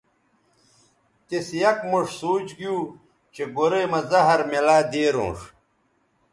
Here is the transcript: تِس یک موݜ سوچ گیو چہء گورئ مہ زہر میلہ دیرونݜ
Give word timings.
تِس 1.27 1.47
یک 1.61 1.79
موݜ 1.89 2.07
سوچ 2.19 2.47
گیو 2.57 2.75
چہء 3.33 3.47
گورئ 3.55 3.85
مہ 3.91 3.99
زہر 4.09 4.39
میلہ 4.49 4.77
دیرونݜ 4.91 5.39